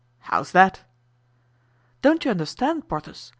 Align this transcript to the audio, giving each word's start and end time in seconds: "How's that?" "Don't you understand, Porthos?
"How's 0.21 0.51
that?" 0.53 0.81
"Don't 2.01 2.25
you 2.25 2.31
understand, 2.31 2.89
Porthos? 2.89 3.29